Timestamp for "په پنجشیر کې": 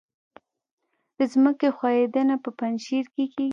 2.43-3.25